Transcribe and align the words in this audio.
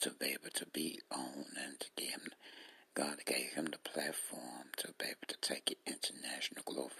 to 0.00 0.10
be 0.10 0.26
able 0.26 0.50
to 0.54 0.66
be 0.66 1.00
on 1.10 1.46
and 1.64 1.78
to 1.80 1.86
give 1.96 2.10
him, 2.10 2.28
God 2.94 3.16
gave 3.26 3.52
him 3.54 3.66
the 3.66 3.78
platform 3.78 4.70
to 4.78 4.88
be 4.98 5.06
able 5.06 5.26
to 5.28 5.36
take 5.40 5.70
it 5.70 5.78
international, 5.86 6.62
global, 6.64 6.90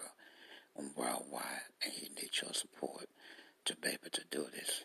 and 0.77 0.95
worldwide, 0.97 1.73
and 1.85 1.93
he 1.93 2.09
needs 2.09 2.43
your 2.43 2.53
support 2.53 3.09
to 3.65 3.77
be 3.77 3.89
able 3.89 4.11
to 4.13 4.23
do 4.31 4.47
this 4.53 4.85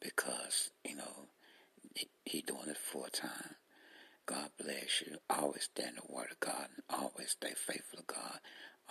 because, 0.00 0.70
you 0.84 0.96
know, 0.96 1.28
he, 2.24 2.42
doing 2.42 2.68
it 2.68 2.76
full 2.76 3.06
time. 3.12 3.56
God 4.26 4.50
bless 4.58 5.02
you. 5.06 5.16
Always 5.30 5.64
stand 5.64 5.96
the 5.96 6.12
word 6.12 6.28
of 6.32 6.40
God 6.40 6.68
and 6.74 6.82
always 7.00 7.30
stay 7.30 7.52
faithful 7.56 7.98
to 7.98 8.04
God. 8.06 8.38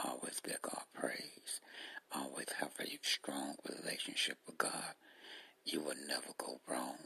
Always 0.04 0.40
give 0.44 0.62
God 0.62 0.84
praise. 0.94 1.62
Always 2.16 2.48
have 2.60 2.72
a 2.80 3.00
strong 3.02 3.56
relationship 3.70 4.38
with 4.46 4.58
God. 4.58 4.94
You 5.66 5.82
will 5.82 5.96
never 6.08 6.34
go 6.38 6.60
wrong. 6.68 6.98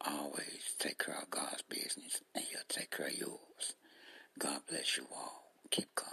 Always 0.00 0.74
take 0.78 0.98
care 1.04 1.18
of 1.20 1.30
God's 1.30 1.62
business 1.62 2.20
and 2.34 2.44
he'll 2.44 2.60
take 2.68 2.90
care 2.90 3.06
of 3.06 3.16
yours. 3.18 3.74
God 4.38 4.60
bless 4.68 4.96
you 4.96 5.04
all. 5.14 5.52
Keep 5.70 5.94
coming. 5.94 6.12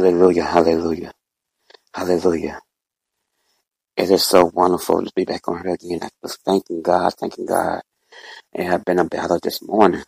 Hallelujah, 0.00 0.44
hallelujah, 0.44 1.12
hallelujah. 1.94 2.60
It 3.96 4.10
is 4.10 4.24
so 4.24 4.50
wonderful 4.54 5.04
to 5.04 5.12
be 5.16 5.24
back 5.24 5.48
on 5.48 5.62
here 5.62 5.74
again. 5.74 6.00
I 6.02 6.08
was 6.22 6.38
thanking 6.44 6.82
God, 6.82 7.12
thanking 7.20 7.46
God. 7.46 7.82
It 8.54 8.64
had 8.64 8.84
been 8.84 8.98
a 8.98 9.04
battle 9.04 9.38
this 9.42 9.62
morning. 9.62 10.04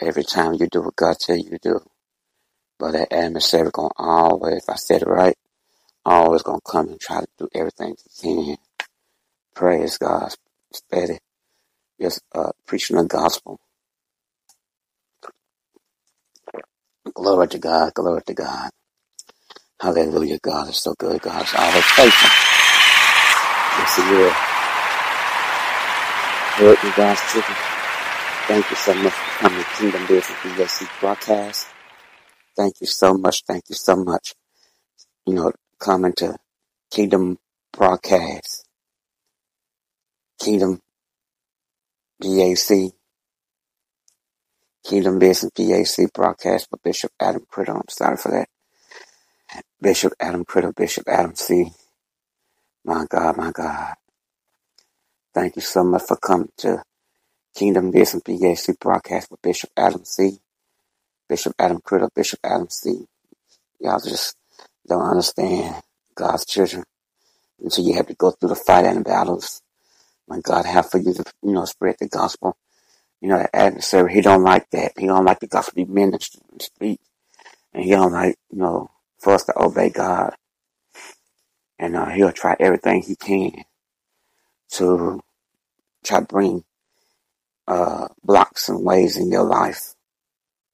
Every 0.00 0.24
time 0.24 0.54
you 0.54 0.68
do 0.68 0.82
what 0.82 0.96
God 0.96 1.16
tell 1.20 1.36
you 1.36 1.50
to 1.50 1.58
do. 1.62 1.80
But 2.78 2.92
that 2.92 3.12
adversary 3.12 3.70
gonna 3.72 3.90
always, 3.98 4.64
if 4.64 4.68
I 4.70 4.76
said 4.76 5.02
it 5.02 5.08
right, 5.08 5.36
always 6.04 6.42
gonna 6.42 6.60
come 6.66 6.88
and 6.88 7.00
try 7.00 7.20
to 7.20 7.28
do 7.38 7.48
everything 7.54 7.96
he 8.22 8.46
can. 8.46 8.56
Praise 9.54 9.98
God. 9.98 10.34
Steady. 10.72 11.18
Just 12.00 12.22
uh, 12.34 12.52
preaching 12.66 12.96
the 12.96 13.04
gospel. 13.04 13.60
Glory 17.14 17.48
to 17.48 17.58
God, 17.58 17.94
glory 17.94 18.22
to 18.26 18.34
God. 18.34 18.70
Hallelujah. 19.80 20.38
God 20.42 20.70
is 20.70 20.78
so 20.78 20.94
good. 20.98 21.22
God 21.22 21.42
is 21.44 21.54
always 21.56 21.84
faithful. 21.84 22.30
Yes, 23.62 23.96
He 23.96 24.02
is. 24.02 24.34
Lord, 26.66 26.78
you 26.84 26.92
God's 26.96 27.20
children. 27.32 27.56
Thank 28.48 28.70
you 28.70 28.76
so 28.76 28.94
much 28.94 29.12
for 29.14 29.48
coming 29.48 29.64
to 29.64 29.70
Kingdom 29.78 30.06
Business 30.06 30.38
BAC 30.80 31.00
broadcast. 31.00 31.68
Thank 32.56 32.74
you 32.80 32.86
so 32.88 33.14
much. 33.14 33.44
Thank 33.46 33.64
you 33.70 33.76
so 33.76 33.96
much. 33.96 34.34
You 35.26 35.34
know, 35.34 35.52
coming 35.80 36.14
to 36.14 36.36
Kingdom 36.92 37.38
broadcast 37.72 38.56
Kingdom 40.40 40.80
BAC, 42.20 42.92
Kingdom 44.86 45.20
Business 45.20 45.52
BAC 45.56 46.12
broadcast 46.14 46.68
with 46.72 46.84
Bishop 46.84 47.12
Adam 47.20 47.44
Critter. 47.50 47.74
I'm 47.74 47.82
sorry 47.90 48.18
for 48.18 48.32
that. 48.32 48.49
Bishop 49.82 50.12
Adam 50.20 50.44
Critter, 50.44 50.72
Bishop 50.72 51.08
Adam 51.08 51.34
C. 51.34 51.72
My 52.84 53.06
God, 53.08 53.36
my 53.36 53.50
God. 53.50 53.94
Thank 55.34 55.56
you 55.56 55.62
so 55.62 55.84
much 55.84 56.02
for 56.06 56.16
coming 56.16 56.50
to 56.58 56.82
Kingdom 57.54 57.90
Business 57.90 58.22
BAC 58.24 58.78
broadcast 58.78 59.30
with 59.30 59.40
Bishop 59.42 59.70
Adam 59.76 60.04
C. 60.04 60.38
Bishop 61.28 61.54
Adam 61.58 61.80
Critter, 61.82 62.10
Bishop 62.14 62.40
Adam 62.44 62.68
C. 62.68 63.06
Y'all 63.80 64.00
just 64.00 64.36
don't 64.86 65.08
understand 65.08 65.82
God's 66.14 66.44
children 66.44 66.84
until 67.60 67.84
you 67.84 67.94
have 67.94 68.08
to 68.08 68.14
go 68.14 68.32
through 68.32 68.50
the 68.50 68.56
fight 68.56 68.84
and 68.84 68.98
the 68.98 69.02
battles. 69.02 69.62
My 70.28 70.40
God 70.40 70.66
have 70.66 70.90
for 70.90 70.98
you 70.98 71.14
to, 71.14 71.24
you 71.42 71.52
know, 71.52 71.64
spread 71.64 71.96
the 71.98 72.08
gospel. 72.08 72.56
You 73.20 73.28
know, 73.28 73.38
the 73.38 73.54
adversary, 73.56 74.14
he 74.14 74.20
don't 74.20 74.42
like 74.42 74.68
that. 74.70 74.92
He 74.98 75.06
don't 75.06 75.24
like 75.24 75.40
the 75.40 75.46
gospel 75.46 75.72
to 75.72 75.86
be 75.86 75.92
ministered 75.92 76.42
and 76.50 76.60
speak. 76.60 77.00
And 77.72 77.84
he 77.84 77.90
don't 77.90 78.12
like, 78.12 78.36
you 78.50 78.58
know, 78.58 78.90
for 79.20 79.34
us 79.34 79.44
to 79.44 79.62
obey 79.62 79.90
God. 79.90 80.34
And 81.78 81.96
uh, 81.96 82.06
he'll 82.10 82.32
try 82.32 82.56
everything 82.60 83.02
he 83.02 83.16
can 83.16 83.52
to 84.72 85.20
try 86.04 86.20
to 86.20 86.26
bring 86.26 86.64
uh, 87.66 88.08
blocks 88.24 88.68
and 88.68 88.84
ways 88.84 89.16
in 89.16 89.30
your 89.30 89.44
life 89.44 89.94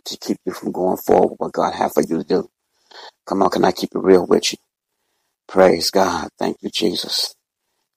to 0.06 0.16
keep 0.18 0.38
you 0.44 0.52
from 0.52 0.72
going 0.72 0.96
forward 0.96 1.34
what 1.38 1.52
God 1.52 1.74
have 1.74 1.92
for 1.92 2.02
you 2.02 2.18
to 2.18 2.24
do. 2.24 2.48
Come 3.26 3.42
on, 3.42 3.50
can 3.50 3.64
I 3.64 3.72
keep 3.72 3.90
it 3.94 3.98
real 3.98 4.26
with 4.26 4.52
you? 4.52 4.58
Praise 5.48 5.90
God. 5.90 6.28
Thank 6.38 6.58
you, 6.60 6.70
Jesus. 6.70 7.34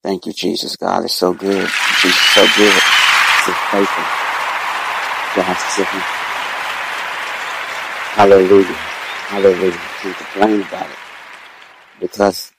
Thank 0.03 0.25
you, 0.25 0.33
Jesus. 0.33 0.75
God 0.75 1.05
is 1.05 1.13
so 1.13 1.33
good. 1.33 1.69
Jesus 2.01 2.19
so 2.33 2.47
good. 2.57 2.81
So 3.45 3.53
faithful. 3.71 4.03
So 8.75 8.88
Hallelujah. 9.29 9.71
Hallelujah. 9.71 9.79
Can't 10.01 10.17
complain 10.17 10.61
about 10.63 10.89
it. 10.91 10.97
Because 11.99 12.53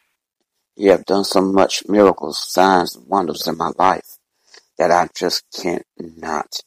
you 0.77 0.91
have 0.93 1.05
done 1.07 1.25
so 1.25 1.41
much 1.43 1.85
miracles, 1.89 2.39
signs, 2.53 2.99
wonders 2.99 3.49
in 3.49 3.57
my 3.59 3.73
life 3.79 4.19
that 4.79 4.91
I 4.93 5.09
just 5.17 5.45
can't 5.63 5.85
not 5.99 6.61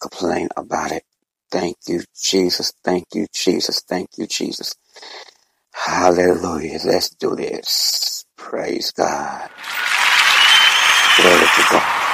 complain 0.00 0.48
about 0.56 0.92
it. 0.92 1.04
Thank 1.50 1.76
you, 1.88 2.02
Jesus. 2.20 2.72
Thank 2.84 3.06
you, 3.14 3.26
Jesus. 3.34 3.82
Thank 3.82 4.10
you, 4.18 4.26
Jesus. 4.26 4.74
Hallelujah. 5.74 6.80
Let's 6.84 7.10
do 7.10 7.36
this. 7.36 8.24
Praise 8.36 8.92
God. 8.92 9.50
Glory 11.04 11.40
to 11.40 11.62
God. 11.70 12.04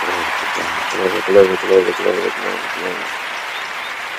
Glory 0.00 0.24
to 0.24 0.46
God. 0.56 0.92
Glory, 0.92 1.22
glory, 1.26 1.56
glory, 1.58 1.92
glory, 1.94 2.30
glory, 2.30 2.60
glory. 2.76 3.25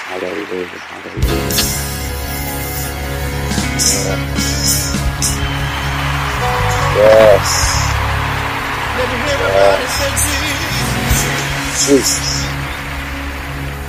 Hallelujah. 0.07 0.67
Hallelujah. 0.67 1.87
Yes. 6.95 7.47
Let 8.95 9.07
me 9.11 9.17
hear 9.19 9.35
everybody 9.35 9.87
say 9.99 10.11
Jesus. 10.23 11.87
Jesus. 11.87 12.27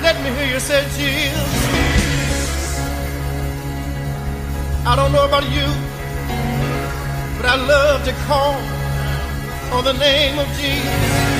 Let 0.03 0.15
me 0.21 0.29
hear 0.35 0.47
you 0.53 0.59
say 0.59 0.83
Jesus. 0.99 1.49
I 4.85 4.95
don't 4.97 5.13
know 5.13 5.23
about 5.23 5.47
you, 5.55 5.71
but 7.37 7.45
I 7.45 7.55
love 7.55 8.03
to 8.03 8.11
call 8.27 8.59
on 9.71 9.85
the 9.85 9.93
name 9.93 10.37
of 10.37 10.47
Jesus 10.59 11.39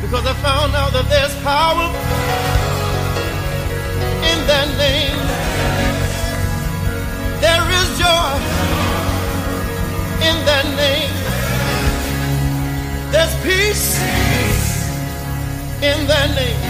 because 0.00 0.26
I 0.26 0.32
found 0.40 0.74
out 0.74 0.92
that 0.94 1.06
there's 1.10 1.34
power 1.44 2.49
that 4.52 4.68
name. 4.84 5.20
There 7.44 7.66
is 7.78 7.88
joy 8.02 8.34
in 10.28 10.36
that 10.50 10.66
name. 10.82 11.14
There's 13.12 13.34
peace 13.46 13.88
in 15.88 15.98
that 16.10 16.28
name. 16.40 16.62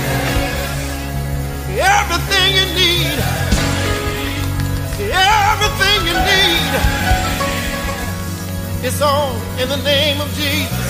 Everything 1.97 2.49
you 2.59 2.67
need 2.79 3.41
Everything 5.13 5.99
you 6.09 6.13
need 6.13 6.73
is 8.85 9.01
all 9.01 9.35
in 9.59 9.69
the 9.69 9.81
name 9.83 10.21
of 10.21 10.29
Jesus. 10.35 10.89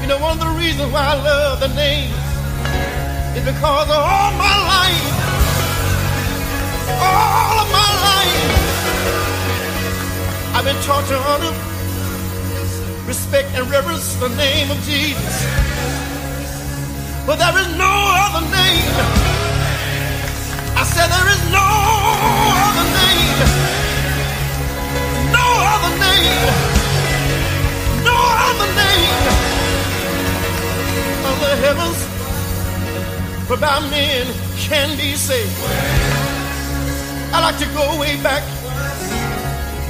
You 0.00 0.08
know, 0.08 0.18
one 0.18 0.32
of 0.32 0.40
the 0.40 0.50
reasons 0.58 0.92
why 0.92 1.06
I 1.06 1.14
love 1.14 1.60
the 1.60 1.68
name 1.68 2.21
is 3.36 3.44
because 3.44 3.88
all 3.88 4.30
my 4.36 4.56
life, 4.74 5.08
all 7.00 7.56
of 7.64 7.68
my 7.72 7.90
life, 8.08 8.44
I've 10.54 10.64
been 10.64 10.80
taught 10.84 11.06
to 11.08 11.16
honor, 11.16 11.54
respect, 13.06 13.48
and 13.56 13.70
reverence 13.70 14.14
the 14.16 14.28
name 14.28 14.70
of 14.70 14.78
Jesus. 14.84 15.36
But 17.26 17.36
there 17.38 17.56
is 17.62 17.68
no 17.78 17.92
other 18.24 18.44
name. 18.52 18.92
I 20.76 20.84
said 20.84 21.08
there 21.08 21.28
is 21.34 21.42
no 21.56 21.68
other 22.68 22.86
name, 23.00 23.38
no 25.32 25.46
other 25.72 25.92
name, 26.04 26.42
no 28.04 28.16
other 28.48 28.68
name. 28.82 29.22
Of 31.28 31.34
the 31.40 31.52
heavens 33.42 33.48
whereby 33.50 33.80
men 33.90 34.26
can 34.58 34.96
be 34.96 35.14
saved. 35.14 35.50
I 37.34 37.40
like 37.40 37.58
to 37.58 37.66
go 37.74 37.98
way 37.98 38.20
back 38.22 38.42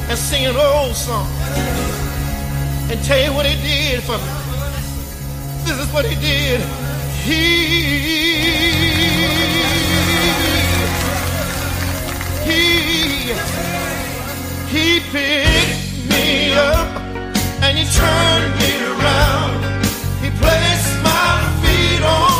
and 0.09 0.19
sing 0.19 0.47
an 0.47 0.57
old 0.57 0.95
song 0.95 1.29
and 2.91 3.03
tell 3.05 3.23
you 3.23 3.33
what 3.33 3.47
he 3.47 3.57
did 3.63 4.03
for 4.03 4.19
me. 4.19 4.25
This 5.65 5.79
is 5.79 5.93
what 5.93 6.05
he 6.05 6.15
did. 6.21 6.61
He 7.25 7.83
he, 12.45 13.33
he 14.69 15.01
picked 15.11 16.11
me 16.11 16.53
up 16.55 16.89
and 17.63 17.79
he 17.79 17.85
turned 17.85 18.55
me 18.59 18.73
around. 18.93 19.85
He 20.21 20.31
placed 20.31 21.03
my 21.03 21.39
feet 21.63 22.03
on 22.03 22.32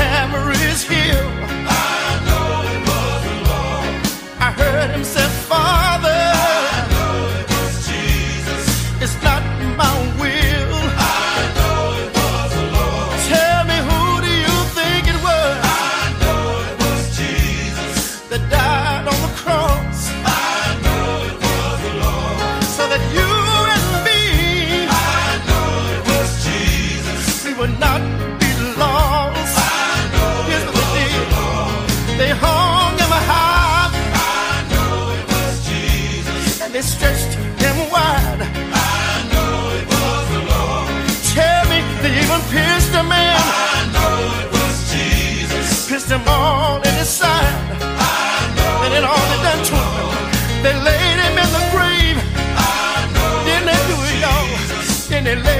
went 0.00 0.59
him 46.10 46.26
all 46.26 46.78
in 46.82 46.94
his 46.94 47.08
side. 47.08 47.54
And 48.82 48.90
then 48.92 49.04
all 49.04 49.24
they 49.30 49.40
done 49.46 49.62
to 49.70 49.76
him, 49.78 50.62
they 50.64 50.74
laid 50.88 51.18
him 51.22 51.34
in 51.38 51.50
the 51.56 51.64
grave. 51.70 52.18
Didn't 53.46 53.66
they 53.70 53.80
do 53.90 53.96
it, 54.10 54.16
y'all? 54.24 54.48
Then 55.08 55.22
they 55.24 55.36
laid 55.36 55.59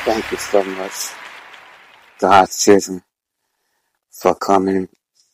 Thank 0.05 0.31
you 0.31 0.37
so 0.37 0.63
much, 0.63 0.97
God's 2.19 2.63
children, 2.63 3.03
for 4.11 4.35
coming 4.35 4.89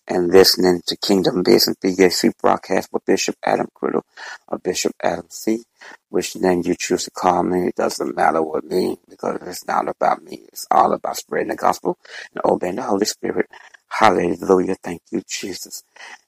and 0.09 0.31
listening 0.31 0.81
to 0.87 0.97
Kingdom 0.97 1.43
Business 1.43 1.77
BAC 1.81 2.37
broadcast 2.41 2.89
with 2.91 3.05
Bishop 3.05 3.35
Adam 3.45 3.67
Criddle 3.75 4.03
or 4.47 4.57
Bishop 4.59 4.93
Adam 5.03 5.27
C. 5.29 5.63
Which 6.09 6.35
name 6.35 6.63
you 6.65 6.75
choose 6.77 7.05
to 7.05 7.11
call 7.11 7.43
me, 7.43 7.67
it 7.69 7.75
doesn't 7.75 8.15
matter 8.15 8.43
with 8.43 8.65
me 8.65 8.97
because 9.09 9.39
it's 9.45 9.67
not 9.67 9.87
about 9.87 10.23
me. 10.23 10.41
It's 10.49 10.67
all 10.71 10.93
about 10.93 11.17
spreading 11.17 11.49
the 11.49 11.55
gospel 11.55 11.97
and 12.33 12.41
obeying 12.45 12.75
the 12.77 12.83
Holy 12.83 13.05
Spirit. 13.05 13.47
Hallelujah. 13.89 14.75
Thank 14.83 15.03
you, 15.11 15.23
Jesus. 15.29 15.83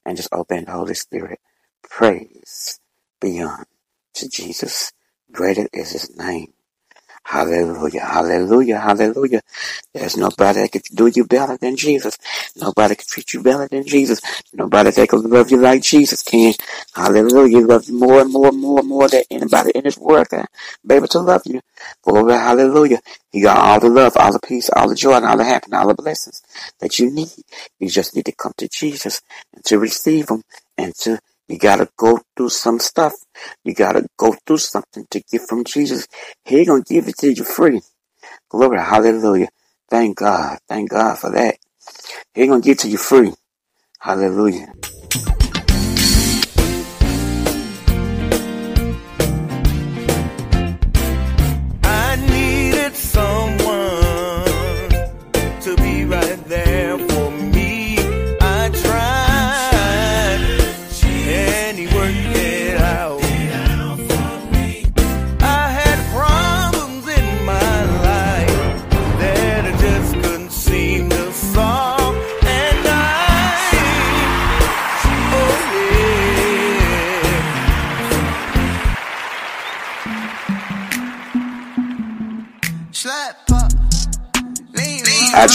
And 0.06 0.16
just 0.16 0.32
obeying 0.32 0.66
the 0.66 0.72
Holy 0.72 0.94
Spirit. 0.94 1.40
Praise 1.82 2.80
beyond 3.20 3.66
to 4.14 4.28
Jesus. 4.28 4.92
Greater 5.32 5.68
is 5.72 5.92
his 5.92 6.16
name. 6.16 6.52
Hallelujah, 7.24 8.00
hallelujah, 8.00 8.78
hallelujah. 8.78 9.40
There's 9.94 10.16
nobody 10.16 10.60
that 10.60 10.72
can 10.72 10.82
do 10.94 11.06
you 11.06 11.24
better 11.24 11.56
than 11.56 11.76
Jesus. 11.76 12.18
Nobody 12.56 12.96
can 12.96 13.06
treat 13.06 13.32
you 13.32 13.42
better 13.42 13.68
than 13.68 13.86
Jesus. 13.86 14.20
Nobody 14.52 14.90
that 14.90 15.08
can 15.08 15.22
love 15.30 15.50
you 15.50 15.58
like 15.58 15.82
Jesus 15.82 16.22
can. 16.22 16.54
Hallelujah. 16.94 17.58
He 17.58 17.64
loves 17.64 17.88
you 17.88 17.98
more 17.98 18.20
and 18.20 18.32
more 18.32 18.48
and 18.48 18.58
more 18.58 18.80
and 18.80 18.88
more 18.88 19.08
than 19.08 19.22
anybody 19.30 19.70
in 19.74 19.84
this 19.84 19.96
world 19.96 20.28
can 20.30 20.46
be 20.86 20.96
able 20.96 21.08
to 21.08 21.20
love 21.20 21.42
you. 21.44 21.60
Glory, 22.02 22.32
hallelujah. 22.32 23.00
He 23.30 23.40
got 23.40 23.58
all 23.58 23.80
the 23.80 23.88
love, 23.88 24.14
all 24.16 24.32
the 24.32 24.40
peace, 24.40 24.68
all 24.70 24.88
the 24.88 24.94
joy, 24.94 25.14
and 25.14 25.24
all 25.24 25.36
the 25.36 25.44
happiness, 25.44 25.80
all 25.80 25.88
the 25.88 25.94
blessings 25.94 26.42
that 26.80 26.98
you 26.98 27.10
need. 27.10 27.30
You 27.78 27.88
just 27.88 28.16
need 28.16 28.26
to 28.26 28.32
come 28.32 28.52
to 28.58 28.68
Jesus 28.68 29.22
and 29.54 29.64
to 29.66 29.78
receive 29.78 30.26
them 30.26 30.42
and 30.76 30.94
to 30.96 31.18
you 31.52 31.58
gotta 31.58 31.88
go 31.98 32.20
through 32.36 32.50
some 32.50 32.80
stuff. 32.80 33.14
You 33.64 33.74
gotta 33.74 34.06
go 34.18 34.34
through 34.46 34.58
something 34.58 35.06
to 35.12 35.22
get 35.32 35.42
from 35.42 35.64
Jesus. 35.64 36.08
He 36.44 36.66
gonna 36.66 36.82
give 36.82 37.08
it 37.08 37.18
to 37.18 37.32
you 37.32 37.44
free. 37.44 37.82
Glory, 38.50 38.80
hallelujah. 38.80 39.48
Thank 39.90 40.18
God. 40.18 40.58
Thank 40.68 40.90
God 40.90 41.18
for 41.18 41.30
that. 41.32 41.56
He 42.34 42.46
gonna 42.48 42.62
give 42.62 42.74
it 42.74 42.80
to 42.80 42.90
you 42.90 42.98
free. 42.98 43.34
Hallelujah. 44.00 44.74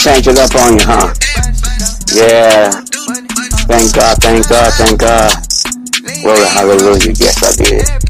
Change 0.08 0.28
it 0.28 0.38
up 0.38 0.56
on 0.56 0.80
you, 0.80 0.86
huh? 0.86 1.14
Yeah. 2.16 2.72
Thank 3.68 3.94
God, 3.94 4.18
thank 4.24 4.48
God, 4.48 4.74
thank 4.76 5.00
God. 5.00 5.34
Glory, 6.22 6.48
hallelujah. 6.48 7.12
Yes, 7.12 7.44
I 7.44 7.52
did. 7.62 8.07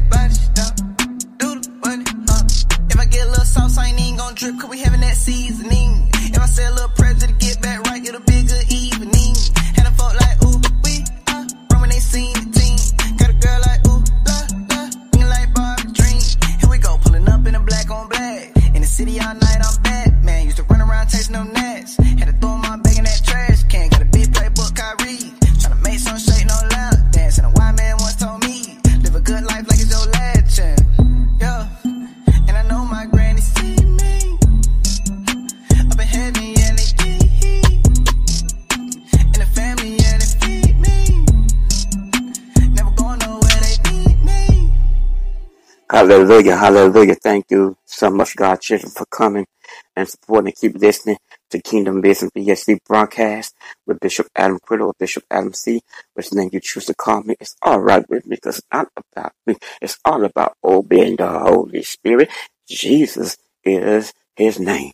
Hallelujah, 45.98 46.56
hallelujah. 46.56 47.16
Thank 47.16 47.46
you 47.50 47.76
so 47.84 48.08
much, 48.08 48.36
God, 48.36 48.60
children, 48.60 48.92
for 48.92 49.04
coming 49.06 49.48
and 49.96 50.08
supporting 50.08 50.50
and 50.50 50.56
keep 50.56 50.76
listening 50.80 51.16
to 51.50 51.60
Kingdom 51.60 52.00
Business 52.02 52.30
BSC 52.36 52.78
broadcast 52.86 53.52
with 53.84 53.98
Bishop 53.98 54.28
Adam 54.36 54.60
Criddle 54.60 54.86
or 54.86 54.94
Bishop 54.96 55.24
Adam 55.28 55.52
C. 55.52 55.80
Which 56.14 56.32
name 56.32 56.50
you 56.52 56.60
choose 56.60 56.84
to 56.86 56.94
call 56.94 57.24
me. 57.24 57.34
It's 57.40 57.56
all 57.62 57.80
right 57.80 58.08
with 58.08 58.26
me 58.26 58.36
because 58.36 58.58
it's 58.58 58.66
not 58.72 58.86
about 58.96 59.32
me. 59.44 59.56
It's 59.82 59.98
all 60.04 60.24
about 60.24 60.56
obeying 60.62 61.16
the 61.16 61.28
Holy 61.28 61.82
Spirit. 61.82 62.30
Jesus 62.68 63.36
is 63.64 64.14
his 64.36 64.60
name. 64.60 64.92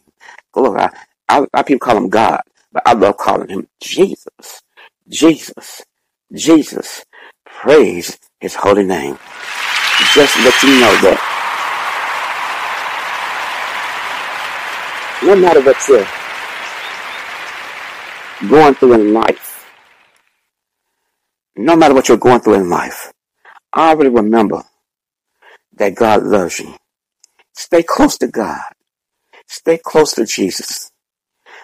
Glory. 0.53 0.81
I, 0.81 0.91
I, 1.29 1.47
I 1.53 1.63
people 1.65 1.87
call 1.87 1.99
him 1.99 2.09
God, 2.09 2.41
but 2.73 2.83
I 2.87 2.95
love 2.95 3.19
calling 3.19 3.51
him 3.51 3.69
Jesus. 3.79 4.63
Jesus. 5.07 5.83
Jesus. 6.33 7.05
Praise 7.45 8.19
his 8.41 8.55
holy 8.55 8.85
name. 8.85 9.19
Just 10.15 10.37
let 10.39 10.63
you 10.63 10.81
know 10.81 10.95
that 11.03 11.21
no 15.25 15.37
matter 15.37 15.61
what 15.63 15.89
you're 15.89 16.07
going 18.49 18.75
through 18.75 18.95
in 18.95 19.15
life, 19.15 19.67
no 21.57 21.77
matter 21.77 21.95
what 21.95 22.09
you're 22.09 22.19
going 22.19 22.41
through 22.41 22.55
in 22.55 22.69
life, 22.69 23.13
always 23.73 24.11
remember 24.11 24.65
that 25.77 25.95
God 25.95 26.25
loves 26.25 26.59
you. 26.61 26.75
Stay 27.55 27.83
close 27.83 28.19
to 28.19 28.29
God. 28.29 28.63
Stay 29.49 29.79
close 29.83 30.13
to 30.15 30.27
Jesus. 30.27 30.91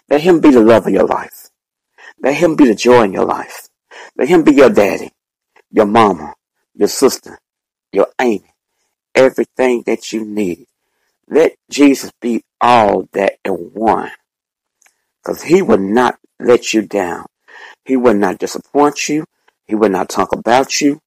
Let 0.09 0.21
Him 0.23 0.41
be 0.41 0.51
the 0.51 0.61
love 0.61 0.87
of 0.87 0.93
your 0.93 1.07
life. 1.07 1.51
Let 2.23 2.35
Him 2.37 2.57
be 2.57 2.67
the 2.67 2.75
joy 2.75 3.03
in 3.05 3.13
your 3.13 3.27
life. 3.27 3.69
Let 4.17 4.29
Him 4.29 4.45
be 4.45 4.53
your 4.55 4.71
daddy, 4.71 5.13
your 5.71 5.87
mama, 5.87 6.35
your 6.75 6.89
sister, 6.89 7.39
your 7.93 8.09
aunt, 8.19 8.45
everything 9.15 9.83
that 9.87 10.13
you 10.13 10.25
need. 10.25 10.67
Let 11.29 11.57
Jesus 11.71 12.13
be 12.21 12.43
all 12.61 13.09
that 13.13 13.35
in 13.45 13.53
one. 13.53 14.11
Because 15.23 15.43
He 15.43 15.63
will 15.63 15.79
not 15.79 16.19
let 16.39 16.73
you 16.73 16.83
down. 16.83 17.27
He 17.85 17.97
will 17.97 18.15
not 18.15 18.39
disappoint 18.39 19.09
you. 19.09 19.25
He 19.67 19.75
will 19.75 19.91
not 19.91 20.09
talk 20.09 20.33
about 20.33 20.81
you. 20.81 21.01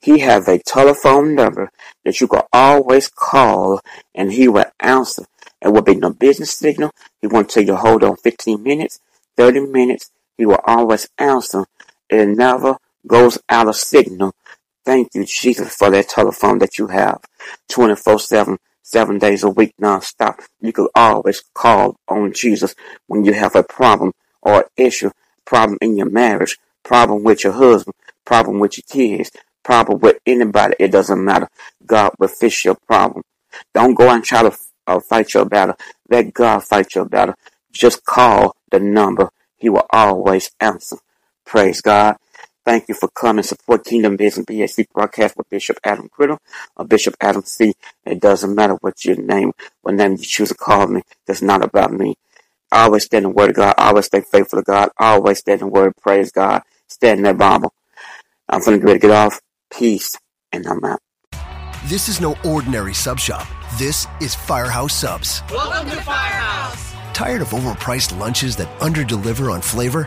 He 0.00 0.20
have 0.20 0.48
a 0.48 0.58
telephone 0.58 1.34
number 1.34 1.70
that 2.04 2.20
you 2.20 2.28
can 2.28 2.42
always 2.52 3.08
call 3.08 3.80
and 4.14 4.32
he 4.32 4.48
will 4.48 4.70
answer. 4.80 5.24
It 5.62 5.68
will 5.68 5.82
be 5.82 5.94
no 5.94 6.10
business 6.10 6.52
signal. 6.52 6.90
He 7.20 7.26
won't 7.26 7.50
tell 7.50 7.62
you 7.62 7.76
hold 7.76 8.02
on 8.02 8.16
15 8.16 8.62
minutes, 8.62 9.00
30 9.36 9.66
minutes. 9.66 10.10
He 10.38 10.46
will 10.46 10.60
always 10.66 11.08
answer. 11.18 11.66
It 12.08 12.26
never 12.28 12.76
goes 13.06 13.38
out 13.48 13.68
of 13.68 13.76
signal. 13.76 14.34
Thank 14.90 15.10
you, 15.14 15.24
Jesus, 15.24 15.76
for 15.76 15.88
that 15.90 16.08
telephone 16.08 16.58
that 16.58 16.76
you 16.76 16.88
have 16.88 17.20
24 17.68 18.18
7, 18.18 18.58
seven 18.82 19.18
days 19.20 19.44
a 19.44 19.48
week, 19.48 19.72
nonstop. 19.80 20.40
You 20.60 20.72
can 20.72 20.88
always 20.96 21.44
call 21.54 21.94
on 22.08 22.32
Jesus 22.32 22.74
when 23.06 23.24
you 23.24 23.32
have 23.34 23.54
a 23.54 23.62
problem 23.62 24.12
or 24.42 24.66
issue, 24.76 25.12
problem 25.44 25.78
in 25.80 25.96
your 25.96 26.10
marriage, 26.10 26.58
problem 26.82 27.22
with 27.22 27.44
your 27.44 27.52
husband, 27.52 27.94
problem 28.24 28.58
with 28.58 28.78
your 28.78 28.84
kids, 28.90 29.30
problem 29.62 30.00
with 30.00 30.18
anybody. 30.26 30.74
It 30.80 30.90
doesn't 30.90 31.24
matter. 31.24 31.46
God 31.86 32.10
will 32.18 32.26
fix 32.26 32.64
your 32.64 32.74
problem. 32.74 33.22
Don't 33.72 33.94
go 33.94 34.10
and 34.10 34.24
try 34.24 34.42
to 34.42 34.56
uh, 34.88 34.98
fight 34.98 35.34
your 35.34 35.44
battle. 35.44 35.76
Let 36.08 36.34
God 36.34 36.64
fight 36.64 36.96
your 36.96 37.04
battle. 37.04 37.36
Just 37.72 38.04
call 38.04 38.56
the 38.72 38.80
number. 38.80 39.30
He 39.56 39.68
will 39.68 39.86
always 39.92 40.50
answer. 40.58 40.96
Praise 41.46 41.80
God. 41.80 42.16
Thank 42.64 42.88
you 42.88 42.94
for 42.94 43.08
coming. 43.08 43.42
Support 43.42 43.84
Kingdom 43.84 44.16
Vision 44.16 44.44
BSC 44.44 44.86
broadcast 44.92 45.36
with 45.36 45.48
Bishop 45.48 45.78
Adam 45.82 46.08
Criddle 46.08 46.38
or 46.76 46.84
Bishop 46.84 47.14
Adam 47.20 47.42
C. 47.42 47.74
It 48.04 48.20
doesn't 48.20 48.54
matter 48.54 48.74
what 48.80 49.04
your 49.04 49.16
name, 49.16 49.52
what 49.82 49.94
name 49.94 50.12
you 50.12 50.18
choose 50.18 50.50
to 50.50 50.54
call 50.54 50.86
me. 50.86 51.02
That's 51.26 51.42
not 51.42 51.64
about 51.64 51.92
me. 51.92 52.16
I 52.70 52.84
always 52.84 53.04
stand 53.04 53.24
in 53.24 53.30
the 53.30 53.34
word 53.34 53.50
of 53.50 53.56
God. 53.56 53.74
I 53.78 53.88
always 53.88 54.06
stay 54.06 54.20
faithful 54.20 54.58
to 54.58 54.62
God. 54.62 54.90
I 54.98 55.12
always 55.12 55.38
stand 55.38 55.62
in 55.62 55.68
the 55.68 55.72
word. 55.72 55.94
Praise 56.00 56.30
God. 56.30 56.62
Stand 56.88 57.18
in 57.18 57.24
that 57.24 57.38
Bible. 57.38 57.72
I'm 58.48 58.60
finna 58.60 58.76
get 58.76 58.84
ready 58.84 59.00
to 59.00 59.06
get 59.08 59.10
off. 59.10 59.40
Peace. 59.72 60.16
And 60.52 60.66
I'm 60.66 60.84
out. 60.84 61.00
This 61.86 62.08
is 62.08 62.20
no 62.20 62.36
ordinary 62.44 62.92
sub 62.92 63.18
shop. 63.18 63.46
This 63.78 64.06
is 64.20 64.34
Firehouse 64.34 64.94
Subs. 64.94 65.42
Welcome 65.50 65.90
to 65.90 65.96
Firehouse. 66.02 66.94
Tired 67.14 67.40
of 67.40 67.48
overpriced 67.48 68.18
lunches 68.18 68.54
that 68.56 68.68
underdeliver 68.80 69.52
on 69.52 69.62
flavor? 69.62 70.06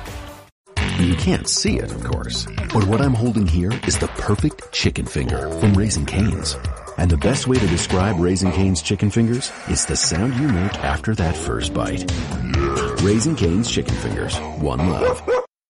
You 1.01 1.15
can't 1.15 1.47
see 1.47 1.79
it, 1.79 1.91
of 1.91 2.03
course. 2.03 2.45
But 2.71 2.85
what 2.85 3.01
I'm 3.01 3.15
holding 3.15 3.47
here 3.47 3.71
is 3.87 3.97
the 3.97 4.07
perfect 4.07 4.71
chicken 4.71 5.07
finger 5.07 5.49
from 5.59 5.73
Raising 5.73 6.05
Cane's. 6.05 6.55
And 6.97 7.09
the 7.09 7.17
best 7.17 7.47
way 7.47 7.57
to 7.57 7.67
describe 7.67 8.19
Raising 8.19 8.51
Cane's 8.51 8.83
chicken 8.83 9.09
fingers 9.09 9.51
is 9.67 9.83
the 9.85 9.95
sound 9.95 10.35
you 10.35 10.47
make 10.47 10.75
after 10.83 11.15
that 11.15 11.35
first 11.35 11.73
bite. 11.73 12.11
Raising 13.01 13.35
Cane's 13.35 13.71
chicken 13.71 13.95
fingers. 13.95 14.37
One 14.59 14.91
love. 14.91 15.47